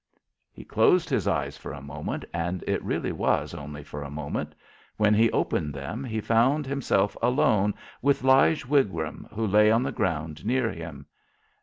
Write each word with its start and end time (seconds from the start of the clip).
He 0.51 0.65
closed 0.65 1.11
his 1.11 1.27
eyes 1.27 1.57
for 1.57 1.73
a 1.73 1.79
moment, 1.79 2.25
and 2.33 2.63
it 2.65 2.83
really 2.83 3.11
was 3.11 3.53
only 3.53 3.83
for 3.83 4.01
a 4.01 4.09
moment. 4.09 4.55
When 4.97 5.13
he 5.13 5.29
opened 5.29 5.75
them 5.75 6.03
he 6.03 6.19
found 6.21 6.65
himself 6.65 7.15
alone 7.21 7.75
with 8.01 8.23
Lige 8.23 8.65
Wigram, 8.65 9.27
who 9.31 9.45
lay 9.45 9.69
on 9.69 9.83
the 9.83 9.91
ground 9.91 10.43
near 10.43 10.71
him. 10.71 11.05